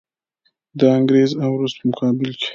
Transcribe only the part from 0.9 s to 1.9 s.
انګریز او روس په